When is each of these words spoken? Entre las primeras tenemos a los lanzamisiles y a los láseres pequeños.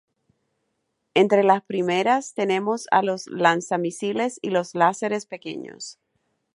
Entre 1.13 1.43
las 1.43 1.61
primeras 1.61 2.33
tenemos 2.33 2.87
a 2.89 3.03
los 3.03 3.27
lanzamisiles 3.27 4.39
y 4.41 4.49
a 4.49 4.53
los 4.53 4.73
láseres 4.73 5.27
pequeños. 5.27 5.99